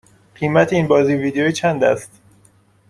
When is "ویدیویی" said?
1.13-1.53